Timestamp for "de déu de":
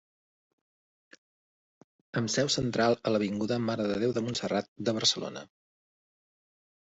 3.91-4.23